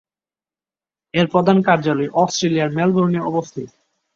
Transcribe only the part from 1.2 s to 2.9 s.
প্রধান কার্যালয় অস্ট্রেলিয়ার